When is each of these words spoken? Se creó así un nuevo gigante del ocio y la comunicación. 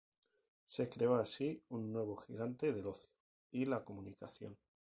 Se 0.65 0.89
creó 0.89 1.15
así 1.17 1.63
un 1.69 1.93
nuevo 1.93 2.15
gigante 2.17 2.73
del 2.73 2.87
ocio 2.87 3.11
y 3.51 3.65
la 3.65 3.85
comunicación. 3.85 4.57